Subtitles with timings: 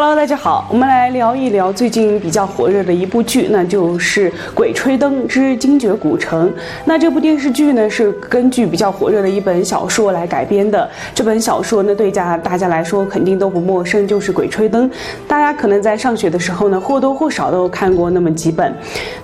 [0.00, 6.48] Hello，大家好，我们来聊一聊最近比较火热的一部剧，那就是《鬼吹灯之精绝古城》。
[6.84, 10.88] 那这部电视剧呢，是根据比较火热的一本小说来改编的。
[11.12, 14.88] 这本小说呢，对家大家来说肯定都不陌生，就是《鬼吹灯》。
[15.26, 18.72] 大家可能在上学的时候呢，或多或少都看过那么几本。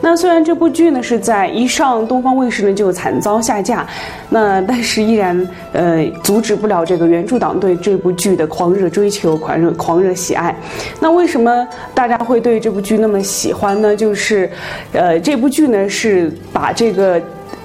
[0.00, 3.86] 那虽然这部剧呢是在一上东方卫视呢就惨遭下架，
[4.28, 10.52] 那但是依然呃阻止不了这个原著党对这部剧的狂热追求、狂热狂热喜爱。
[11.00, 13.96] 那为什么大家会对这部剧那么喜欢呢？
[13.96, 14.50] 就是，
[14.92, 17.20] 呃，这部剧呢是把这个。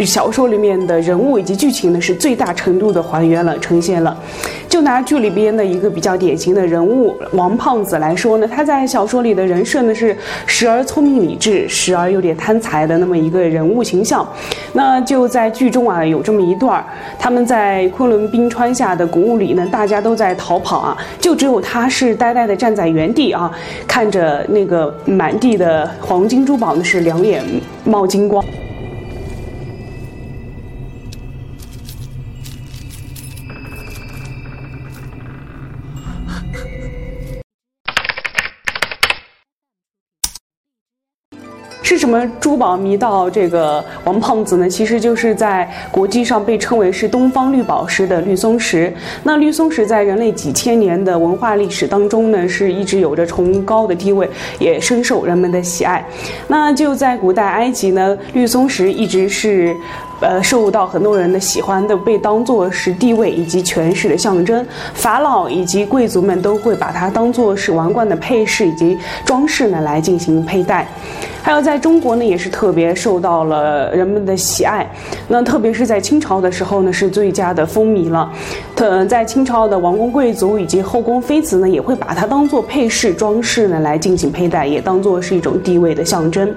[0.06, 4.18] 小说里面的人物以及剧情呢，是最大程度的还原了、呈现了。
[4.70, 14.26] 就拿剧里边的一个比较典型的人物王胖子来说呢，他在小说里的人设呢是时而聪明理智，时而有点贪财的那么一个人物形象。
[14.74, 16.86] 那就在剧中啊，有这么一段
[17.18, 23.52] 他们在昆仑冰川下的谷物里呢，大家都在逃跑啊，就只有他是呆呆的站在原地啊，
[23.88, 27.44] 看着那个满地的黄金珠宝呢，是两眼
[27.84, 28.46] 冒金光。
[41.90, 44.70] 是什么珠宝迷到这个王胖子呢？
[44.70, 48.94] 其实就是在国际上被称为是东方绿宝石的绿松石。
[49.24, 54.30] 那绿松石在人类几千年的文化历史当中呢，是一直有着崇高的地位，
[54.60, 56.06] 也深受人们的喜爱。
[56.48, 59.76] 那就在古代埃及呢，绿松石一直是。
[60.22, 64.66] 呃，受到很多人的喜欢的，被当作是地位以及权势的象征。
[64.94, 70.86] 法老以及贵族们都会把它当作是王冠的配饰以及装饰呢来进行佩戴。
[71.42, 74.90] 还有在中国呢，也是特别受到了人们的喜爱。
[75.28, 78.32] 那特别是在清朝的时候呢，是最佳的风靡了。
[78.76, 86.54] 特在清朝的王公贵族以及后宫妃子呢，也会把它当做配饰装饰呢来进行佩戴，也当做是一种地位的象征。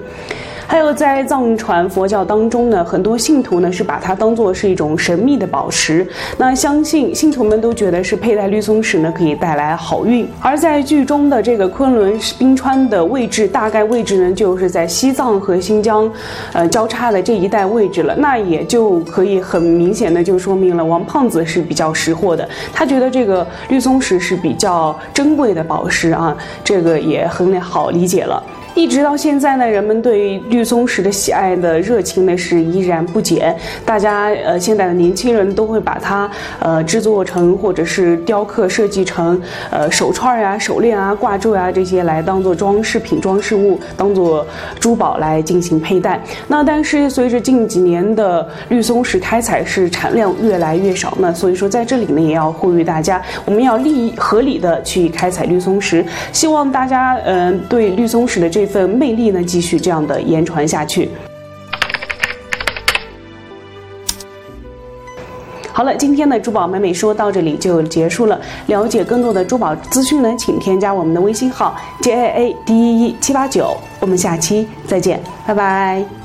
[0.67, 6.07] 还有在藏传佛教当中呢，很多信徒呢是把它当做是一种神秘的宝石。
[6.37, 10.27] 那相信信徒们都觉得是佩戴绿松石呢可以带来好运。
[10.41, 16.11] 而在剧中的这个昆仑冰川的位置，大概位置呢就是在西藏和新疆，
[16.53, 18.15] 呃交叉的这一带位置了。
[18.15, 28.41] 那也就可以很明显的就说明了王胖子是比较识货的，他觉得这个绿松石是比较珍贵的宝石啊，这个也很好理解了。
[28.75, 33.55] 一直到现在呢，人们对绿松石的喜爱的热情呢是依然不减。
[33.85, 36.29] 大家呃，现在的年轻人都会把它
[36.59, 39.39] 呃制作成或者是雕刻设计成
[39.69, 44.43] 呃手串呀、手链啊、挂坠啊这些来当做装饰品、装饰物，当做
[44.79, 46.19] 珠宝来进行佩戴。
[46.47, 56.03] 那但是随着近几年的绿松石开采是产量越来越少，那所以说在这里呢也要呼吁大家，我们要利合理的去开采绿松石。
[56.31, 58.62] 希望大家嗯对绿松石的这。
[58.63, 61.09] 这份魅力呢，继续这样的延传下去。
[65.73, 68.39] 好了，今天的珠宝美美说到这里就结束了。
[68.67, 73.75] 了解更多的珠宝资讯呢，请添加我们的微信号 j a a d e e 七八九。
[73.99, 76.22] 我们下期再见，拜拜。